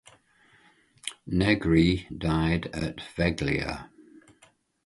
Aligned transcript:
Negri 1.27 2.07
died 2.17 2.71
at 2.73 2.95
Veglia. 3.15 3.91